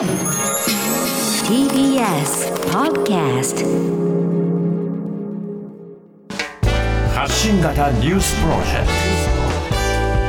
[0.00, 0.08] TBS
[2.70, 3.66] Podcast
[7.14, 8.86] 発信型ニュースプロジェク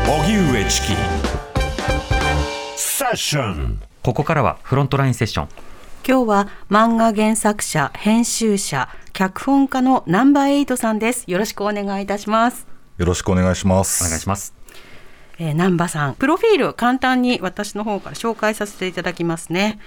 [0.05, 0.87] ト荻上チキ
[2.75, 5.47] セッションここからはフロントラインセッション
[6.05, 11.31] 今日は漫画原作者、編集者、脚本家のナンバーエイトさんです。
[11.31, 12.65] よろしくお願いいたします。
[12.97, 14.03] よろしくお願いします。
[14.03, 14.55] お願いします
[15.41, 19.79] えー、南波さん、プロフィール簡単に私の方から紹介させていただきますね。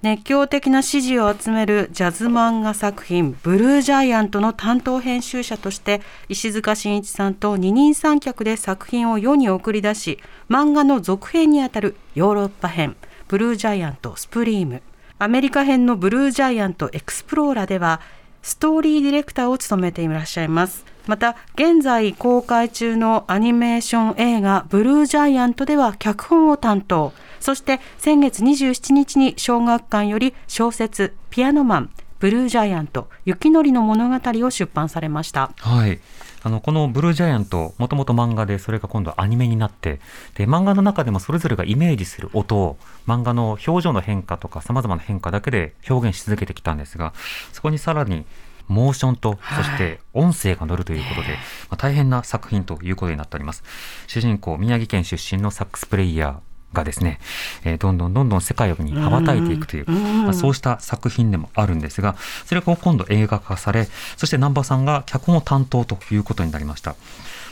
[0.00, 12.94] 熱狂的な支持を集めるジャズ漫画作品「ブルージャイアント」の担当編集者として石塚真一さんと二人三脚で作品を世に送り出し漫画の続編にあたるヨーロッパ編
[13.26, 14.82] 「ブルージャイアント・スプリーム」
[15.18, 18.00] アメリカ編の「ブルージャイアント・エクスプローラ」では
[18.42, 20.84] ストーリーディレクターを務めていらっしゃいます。
[21.06, 27.12] また、現在公開中のアニメーション映画ブルージャイアントでは脚本を担当。
[27.40, 35.52] そして先月27日に小学館より小説ピアノマンブルージャイアント雪のりの物語を出版されました。
[35.56, 36.00] はい
[36.48, 40.00] あのこのブルージャイアントもともと漫画でそれが今度アニメになって
[40.34, 47.12] で漫画の中でもそれぞれがイメージする音を漫画の表情の変化とかさまざまな変化だけで表現し続けてきたんですが
[47.52, 48.24] そこにさらに
[48.66, 51.36] モーションと、そして音声が乗るということで、ま
[51.70, 53.64] あ、大変な作品ということになっております。
[54.06, 57.18] 主人公、宮城県出身のサックスプレイヤーがですね、
[57.64, 66.94] えーどんどんどんどん世界に羽ばたいていくという、まあ、そうした作品でもあるんですが、それが今度映画化され、そして南波さんが脚本を担当ということになりました。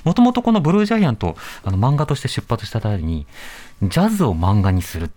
[0.04, 3.26] もともとこのブルージャイアント、あの漫画として出発した際に、
[3.82, 5.10] ジャズを漫画にする。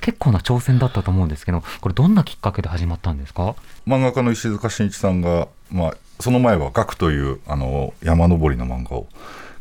[0.00, 3.54] 結構な挑戦だったと思うんですけど、これどんなきっかけで始まったんですか？
[3.86, 9.06] 漫画家の石塚真一さんが、まあ、その前は「ガク」というあの山登りの漫画を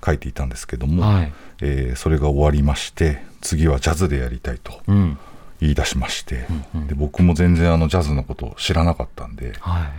[0.07, 1.33] 描いていたんですけども、はい。
[1.61, 5.17] えーそれが終わりまして次はジャズでやりたいとうん。
[5.59, 6.45] 言い出しまして、
[6.87, 9.89] で僕も全然あのジャズのことを知らなかったんではい。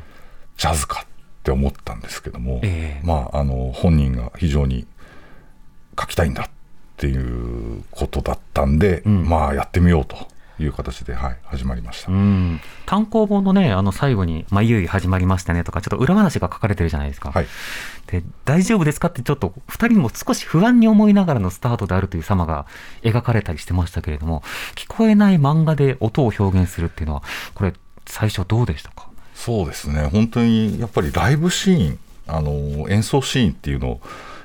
[0.57, 1.07] ジャズかっ
[1.43, 3.07] て思ったんですけども、ええ。
[3.07, 4.87] まああの本人が非常に
[5.99, 6.51] 書きたいんだっ
[6.97, 9.29] ていうことだったんで、ん。
[9.29, 10.17] まあやってみようと
[10.59, 12.13] いう形で、はい、始まりました。
[12.13, 17.31] うん、単行本のね、あの最後に、まあ、いよいよ始まりましたねとか、ちょっと裏話が書かれてるじゃないですか。
[17.31, 17.47] はい
[18.07, 22.65] で、大丈夫ですかってちょっと、二人も少し不安に思いながらのスタートであるという様が
[23.03, 24.43] 描かれたりしてましたけれども、
[24.77, 27.23] 聞こえない漫画で音を表現するっていうのは、
[27.55, 27.75] これ、
[28.07, 29.09] 最初どうでしたか？
[29.35, 34.01] そうですね本当にやっぱりライブシーンあの演奏シーンっていうのを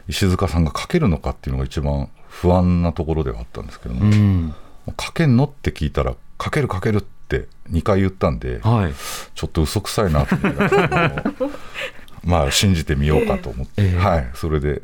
[0.09, 4.53] 石塚さんが書けるのかっていうのが一番不安なところではあったんですけども、うん。
[4.99, 5.45] 書けんの？
[5.45, 8.93] って聞いたら書ける書けるって2回言ったんではい。
[9.35, 10.53] ちょっと嘘くさいなと思い
[12.25, 14.81] まあ信じてみようかと思って、ええはいそれで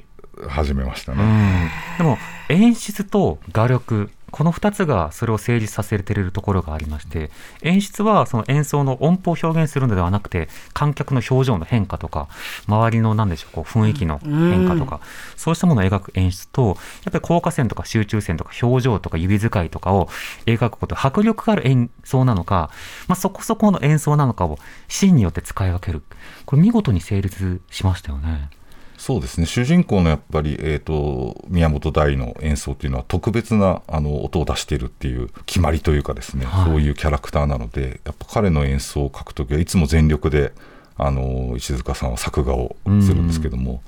[0.47, 1.69] 始めましたうね、ん。
[1.97, 2.17] でも、
[2.47, 7.31] 演出と画力、この二つがそれを成立させているところがありまして、
[7.61, 12.27] 演出はその演奏の音符を表現するのではなくて、観客の表情の変化とか、
[12.67, 14.99] 周りのなんでしょう、こう雰囲気の変化とか、
[15.35, 16.75] そうしたものを描く演出と、やっ
[17.11, 20.09] ぱり効果線とか集中線とか表情とか指使いとかを
[20.45, 22.69] 描くこと、迫力がある演奏なのか、
[23.07, 26.03] まあ、そこそこの演奏なのかをシーンによって使い分ける。
[26.45, 28.49] これ見事に成立しましたよね。
[28.99, 29.45] そうですね。
[29.45, 36.65] 主人公のやっぱり、えー、と宮本大の演奏っていうのは特別なあの音を出しているっていう決まりというかですね、はい。
[36.65, 40.51] そういうキャラクターなのでやっぱ彼の演奏を書くときはいつも全力で
[40.97, 43.81] あの石塚さんは作画をするんですけども、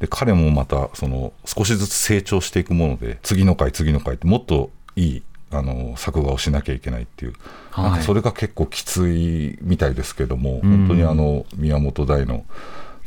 [0.00, 7.32] で彼もまたその少しずつ成長していくもので次の回次の回ってもっといいあの作画をしなきゃいけないっていう、
[7.70, 7.84] はい。
[7.86, 12.44] なんかそれが結構きついみたいですけども、本当にあの宮本大の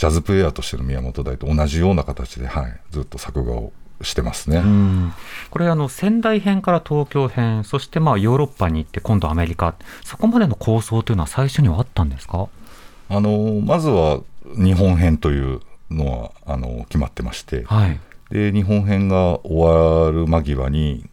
[0.01, 4.57] ジャズプレイヤーとしての宮本大と同じような形で、はい、ずっと作画をしてますね。
[4.57, 5.13] うん。
[5.51, 9.75] これあの仙台編から東京編そしてまあヨーロッパに行って今度アメリカ。
[10.03, 12.47] そこまでの構想というのは最初にはあったんですか？
[13.09, 14.22] あのまずは
[14.56, 15.59] 日本編という
[15.91, 18.00] のはあの決まってまして、はい。
[18.31, 21.06] で日本編が終わる間際に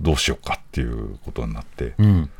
[0.00, 2.30] どうしようかっていうことになって、うん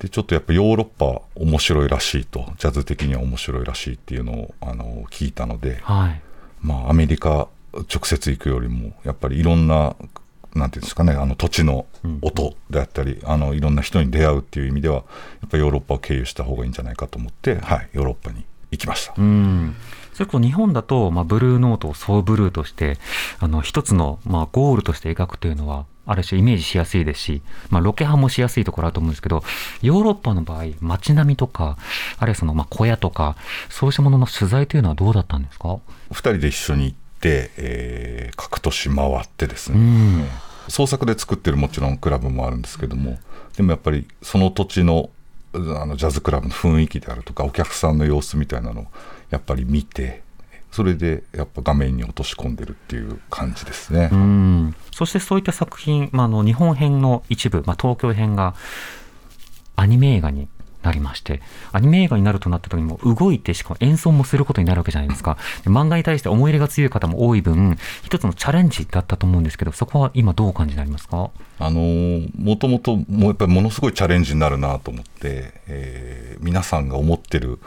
[0.00, 6.20] でちょっとやっぱヨーロッパ面白いらしいとジャズ的には面白いらしいっていうのをあの聞いたので、はい。
[6.62, 9.96] まあ、アメリカ直接行くよりもやっぱりいろんな
[10.54, 11.86] なんていうんですかねあの土地の
[12.22, 15.02] 音であったり、あのいろんな人に出会うっていう意味ではや
[15.46, 19.14] っぱヨーロッパを経由した方がいいんじゃないかと思って、はい、ヨーロッパに行きました。
[19.16, 19.76] うん。
[20.12, 22.98] それこそ日本だと、まあ、ブルーノートをソーブルーとして
[23.38, 29.42] あの一つの、まあ、ゴールとして描くというのはある種イメージしやすいですし、まあ、ロケハンもしやすいところあると思うんですけど
[29.82, 31.76] ヨーロッパの場合街並みとか
[32.18, 33.36] あるいはその、まあ、小屋とか
[33.68, 35.80] そうしたものの取材というのはどうだったんですか？2
[36.14, 39.80] 人で一緒に行って、えー各都市回ってですうね、
[40.22, 40.28] ん。
[40.68, 43.18] 創作で作ってるもちろんクラブもあるんですけども
[43.56, 45.10] でもやっぱりその土地の
[45.52, 48.86] あのジャズクラブの雰囲気であるとかお客さんの様子みたいなのを
[49.30, 50.22] やっぱり見て
[50.70, 54.08] それでやっぱ画面に落とし込んでるっていう感じですね。
[54.12, 58.54] うんそしてそういった作品、まあ、あの日本編の一部、まあ、東京編が
[59.76, 60.48] アニメ映画に
[60.82, 65.36] なりまして、アニメ映画になるとなった時にも動いて、しかも演奏もすることになるわけじゃないですか。
[65.62, 71.30] で漫画に対して思い入れが強い方も多い分、一つのチャレンジだったと思うんですけど、そこは今どうお感じになりますか？
[71.58, 77.58] あのーもともともうやっぱりものすごいチャレンジになるなと思って、えー皆さんが思ってる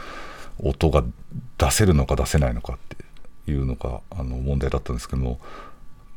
[0.59, 1.03] 音が
[1.57, 2.77] 出せるのか出せないのかっ
[3.45, 5.39] ていうのがあの問題だったんですけども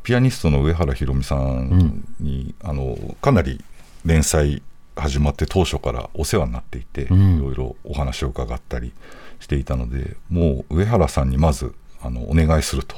[0.02, 3.60] ピアニストの上原ひろみさんに、あのかなり
[4.04, 4.62] 連載
[4.94, 7.38] 始まって当初からお世話になっていて、ん。
[7.38, 8.92] いろいろお話を伺ったり
[9.40, 12.96] していたのでもう上原さんにまずあのお願いすると。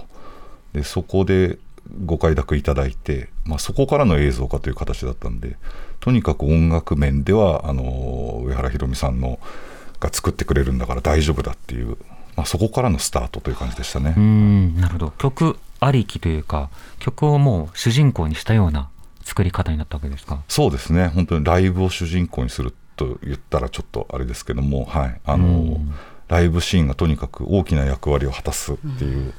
[0.74, 1.58] でそこで
[2.04, 5.56] ご快諾いただいて、まあ、そこからの映像化という形だったんで
[6.00, 9.38] とにかく音楽面ではあの上原ひろみさんの
[10.00, 11.96] が作ってくれるんだから大丈夫だっていう、
[12.36, 14.14] まあ、そこからのスタートという感じでしたね。
[14.16, 15.10] うーん、なるほど。
[15.18, 18.88] 曲ありきというか、曲をもう主人公にしたような
[19.22, 20.42] 作り方になったわけですか？
[20.48, 25.78] そうですね本当にライブを主人公にすると言ったらちょっとあれですけども、はい、あの
[26.28, 29.34] ライブシーンがとにかく大きな役割を果たすっていう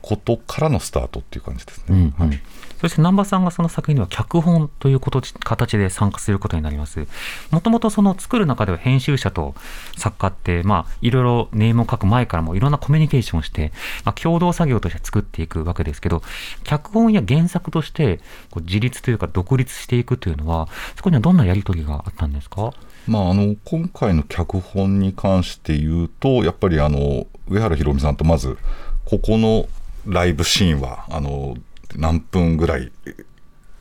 [0.00, 1.84] ことからのスタートっていう感じですね。
[1.90, 2.40] うんうんはい
[2.80, 7.06] そして南波さんがその作品では脚本ということ形で参加することになります。
[7.50, 9.54] もともとその作る中では編集者と
[9.96, 13.72] 作家って、まあ、いろいろネームを書く前からもいろんなコミュニケーションをして、
[14.04, 16.22] まあ、共同作業として作っていくわけですけど、
[16.64, 18.18] 脚本や原作として
[18.50, 22.72] こう自立というか独立していくというのは、そこにはどんなやり取りがあったんですか？
[23.06, 28.58] まあ、あの今回の脚本に関して言うとやっぱりあの上原ひろみさんとまず
[29.04, 29.68] ここの
[30.06, 31.56] ライブシーンはあの
[31.96, 32.92] 何分ぐらい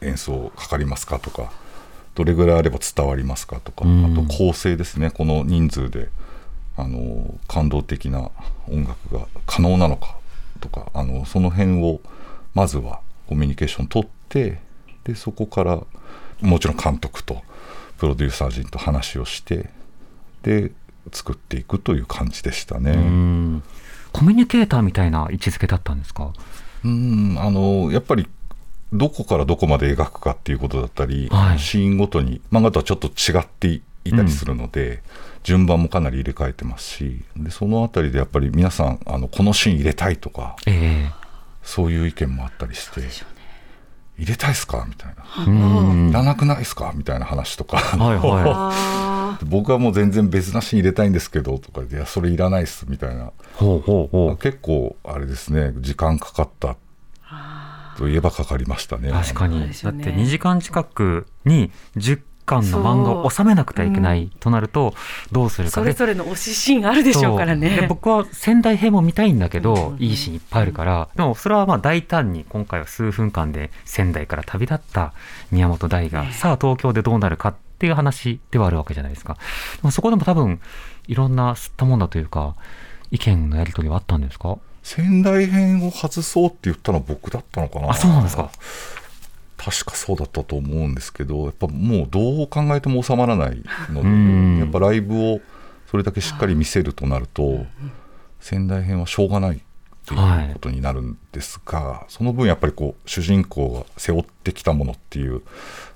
[0.01, 1.51] 演奏かかりますかとか
[2.15, 4.05] どれぐらいあれば伝わりますかとか、うん。
[4.05, 5.11] あと構成ですね。
[5.11, 6.09] この人数で
[6.77, 8.31] あの感動的な
[8.67, 10.15] 音楽が可能なのか
[10.59, 12.01] とかあのその辺を
[12.53, 14.59] まずはコミュニケーション取って
[15.03, 15.81] でそこから
[16.41, 17.43] もちろん監督と
[17.97, 19.69] プロデューサー陣と話をして
[20.41, 20.71] で
[21.11, 22.91] 作っていくという感じでしたね。
[22.91, 23.63] うん。
[24.11, 26.33] コミュニケーターみたいな位置づけだったんですか？
[26.85, 28.27] うんあのやっぱり
[28.93, 31.59] どこからどこまで描くかっていうことだったり、はい。
[31.59, 33.67] シーンごとに漫画とはちょっと違って
[34.05, 35.01] いたりするので、
[35.45, 41.11] 順番もかなり入れ替えてますしでそのあたりでやっぱり皆さんあのこのシーン入れたいとかえ
[41.61, 43.01] そういう意見もあったりして
[44.17, 44.85] 入れたいっすか？
[44.87, 46.09] みたいな、えうん。
[46.09, 46.93] いらなくないっすか？
[46.95, 52.85] みたいな話とか、はいはあ僕はもう全然別なシーン入れたいんですけどとかでいやそれいらないっす。
[52.87, 53.25] みたいな。
[53.25, 53.29] い。
[53.55, 54.37] ほうほうほう。
[54.37, 56.77] 結構あれですね時間かかった
[57.97, 59.11] といえばかかりましたね。
[59.11, 64.93] 確かに、だって2時間近くに10巻の漫画を収めなくてはいけないとなると
[65.31, 65.71] どうするか。
[65.71, 67.85] それぞれの推しシーンあるでしょうからね。
[67.89, 70.03] 僕は仙台編も見たいんだけど、うんうんうん。
[70.03, 75.13] いいシーンいっぱいあるからでもそれはまあ大胆に今回は数分間で仙台から旅立った
[75.51, 79.33] 宮本大が、ねさあ東京でどうなるかっていう話ではあるわけじゃないですか。
[79.33, 79.39] で
[79.83, 80.61] もそこでも多分
[81.07, 82.55] いろんな吸ったもんだというか
[83.11, 84.57] 意見のやり取りはあったんですか？
[84.83, 87.89] 仙台編を外そうって言ったのは僕だったのかな。
[87.89, 88.51] あそうなんですか
[89.65, 94.55] 確かそうだったと思うんですけどやっぱもうどう考えても収まらないのうん。
[94.57, 95.41] でやっぱライブを
[95.89, 97.65] それだけしっかり見せるとなると
[98.39, 99.59] 仙台編はしょうがないっ
[100.07, 105.41] ていうことになるんですが、その分やっぱりこう主人公が背負ってきたものっていう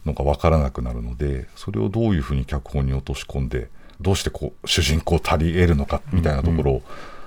[0.03, 3.69] のが分からなくなるのでそれをどういうふうに脚本に落とし込んで
[4.01, 6.81] どうしてこう主人公足り得るのかみたいなところを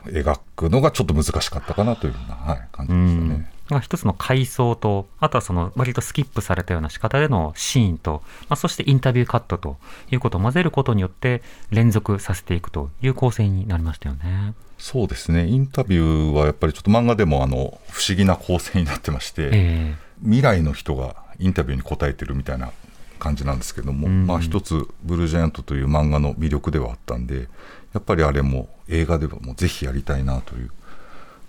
[0.06, 3.51] 描くのがちょっと難しかったかなというような、はい、感じでしたね。
[3.69, 9.76] まあ、一つの回想と、あとはその割とスキップされたような仕方でのシーンと、まあ、そしてインタビューカットと
[10.11, 14.54] いうことを混ぜることによって連続させていくという構成になりましたよね。
[14.78, 15.47] そうですね。
[15.47, 22.73] インタビューはやっぱりちょっと漫画でもあの不思議な構成になってまして、え未来の人がインタビューに答えてるみたいな
[23.19, 24.26] 感じなんですけども、うん。
[24.26, 27.49] まあ一つ「ブルージャイアント」という漫画の魅力ではあったんで
[27.95, 30.71] やっぱりあれも映画ではもうぜひやりたいなという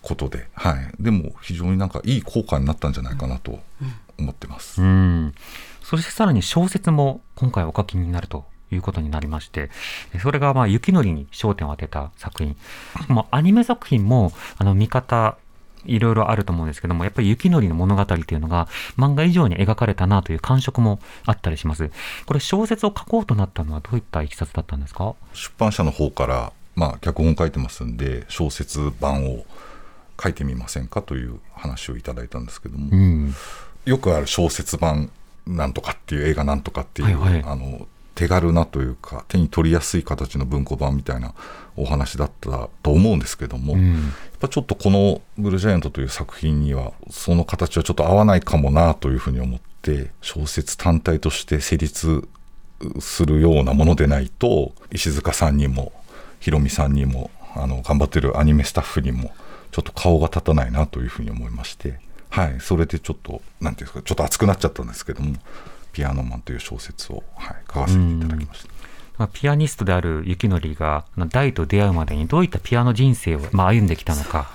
[0.03, 3.60] ことで、はい、でも非常になんかいい効果になったんじゃないかなと
[4.19, 4.79] 思ってます。
[4.81, 5.33] えうん。
[5.81, 9.72] そしてさらに小説も今回お書きになるということになりまして、
[10.13, 12.55] えそれがまあ雪のりに焦点を当てた作品。
[13.07, 15.38] まあ、アニメ作品もあの見方
[15.86, 18.67] いろいろあると思うんですけども、やっぱり雪のりの物語っていうのが
[18.98, 21.91] 漫画以上に描かれたなという感触もあったりします。
[22.25, 25.15] これ小説を書こうとなったのはどういったいきさつだったんですか？
[25.33, 29.45] 出版社の方から、まあ、脚本書いてますんで小説版を
[30.23, 33.33] 書いてみませんかという話をいただいたんですけども、うん。
[33.85, 35.11] よくある小説版
[35.45, 41.33] なんとかっていう映画なんとかっていう、はいはいあの手軽なというか手に取りやすい形の文庫版みたいな
[41.75, 44.01] お話だったと思うんですけども、うんやっ
[44.39, 52.27] ぱちょっとこの「ブルージャイアント」という作品にはその形はちょっと合わないかもなというふうに思って小説単体として成立
[52.99, 55.93] するようなものでないと石塚さんにも
[56.39, 59.31] ひろみさんにもあの頑張ってるアニメスタッフにも
[59.73, 61.99] ちょっと顔が立たないなというふうに思いまして、
[62.29, 65.35] はい、それでちょっとなんていうんですかちょっと熱くなっちゃったんですけども
[65.91, 68.73] 「ピアノマン」という小説を、はい、書かせていただきました。
[69.17, 74.47] まあピアニストである雪のりが大と出会うまでにどういったピアノ人生を、まあ、歩んできたのか。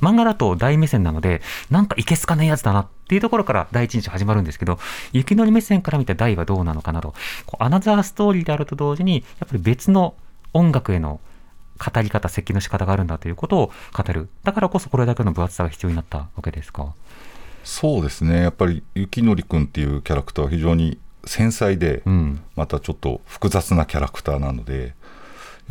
[0.00, 4.78] 漫画だと大目線なのでなんかいけすかないやつだなっていうところから第一日始まるんですけど
[5.12, 7.14] 雪のり目線から見た大はどうなのかなど
[7.58, 10.14] アナザーストーリーであると同時にやっぱり別の
[10.52, 11.20] 音楽への
[11.78, 14.28] 語り方設計の仕方があるんだということを語る。
[14.44, 16.94] だからこそこれだけの分厚さが必要になったわけですか。
[17.64, 18.42] そうですね。
[18.42, 22.40] やっぱり雪のりくんっていうキャラクターは非常に繊細で、うん。
[22.54, 24.94] またちょっと複雑なキャラクターなので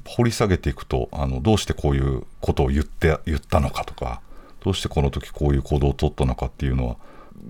[0.05, 4.21] 掘り下げていくとあのどうしてこういうことを言って言ったのかとか
[4.63, 6.95] どうしてこの時こういう行動を取ったのかっていうのは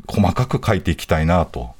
[0.07, 1.73] 細かく書いていきたいなと。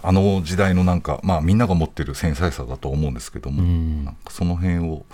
[0.00, 4.04] あの時代のなんかまあみんなが持ってる繊細さだと思うんですけども、うん。
[4.04, 5.04] なんかその辺を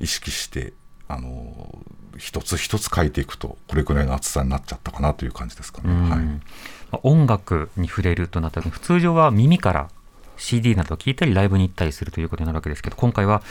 [0.00, 0.72] 意識して
[1.08, 1.78] あの
[2.18, 5.90] 一つ一つ書いていくとこれくらいの厚さになっちゃったかなという感じですかね。
[5.90, 9.88] うんはいまあ音楽に触れるとなった時に普通上は耳から
[10.36, 13.42] CD などを聞いたりライブに行ったりするということになるわけですけど今回は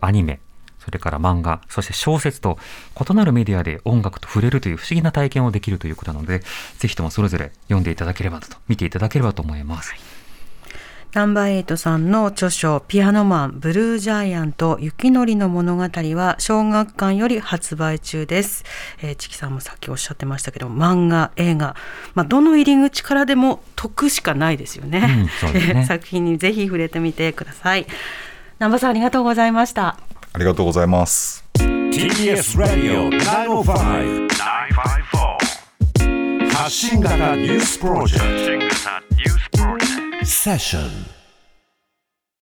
[0.00, 0.40] アニメ
[0.84, 2.58] それから漫画そして小説と
[3.10, 6.40] 異なるメディアで音楽と触れるという不思議な体験をできるということなので
[6.78, 9.94] ぜひともそれぞれ読んでいただければと見ていただければと思います。
[11.14, 15.82] ナンバーエイトさんの著書「ピアノマンブルージャイアント雪のりの物語」
[16.16, 18.64] は小学館より発売中です。
[19.00, 21.76] えー、チキさんもさっきおっしゃってましたけど漫画映画、
[22.14, 25.28] まあ、どの入り口からでも得しかないですよね。
[25.44, 27.86] うんね 作品にぜひ触れてみてください。
[28.58, 29.96] 南波さんありがとうございました。
[30.32, 31.44] ありがとうございます。
[31.54, 34.28] TBS ラディオ905-954
[36.52, 39.43] 発信型ニュースプロジェクト
[40.26, 41.23] セッション